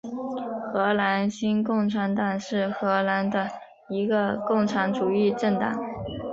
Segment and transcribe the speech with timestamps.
[0.73, 3.47] 荷兰新共产党是荷兰的
[3.87, 5.77] 一个共产主义政党。